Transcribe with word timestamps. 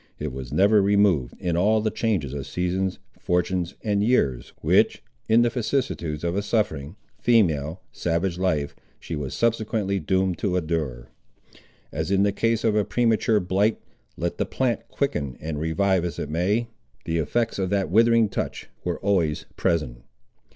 It 0.17 0.33
was 0.33 0.51
never 0.51 0.81
removed, 0.81 1.35
in 1.39 1.55
all 1.55 1.79
the 1.79 1.91
changes 1.91 2.33
of 2.33 2.47
seasons, 2.47 2.97
fortunes, 3.19 3.75
and 3.83 4.01
years, 4.03 4.51
which, 4.63 5.03
in 5.29 5.43
the 5.43 5.51
vicissitudes 5.51 6.23
of 6.23 6.35
a 6.35 6.41
suffering, 6.41 6.95
female, 7.19 7.83
savage 7.91 8.39
life, 8.39 8.75
she 8.99 9.15
was 9.15 9.35
subsequently 9.35 9.99
doomed 9.99 10.39
to 10.39 10.57
endure. 10.57 11.09
As 11.91 12.09
in 12.09 12.23
the 12.23 12.31
case 12.31 12.63
of 12.63 12.75
a 12.75 12.83
premature 12.83 13.39
blight, 13.39 13.79
let 14.17 14.39
the 14.39 14.45
plant 14.47 14.87
quicken 14.87 15.37
and 15.39 15.59
revive 15.59 16.03
as 16.03 16.17
it 16.17 16.31
may, 16.31 16.69
the 17.05 17.19
effects 17.19 17.59
of 17.59 17.69
that 17.69 17.91
withering 17.91 18.27
touch 18.27 18.71
were 18.83 18.99
always 19.01 19.45
present. 19.55 20.01